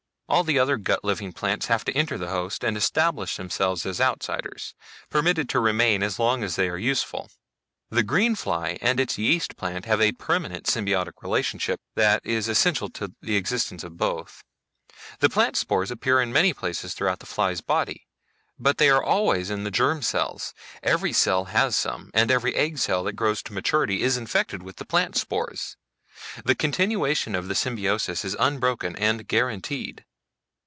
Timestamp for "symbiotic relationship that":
10.67-12.25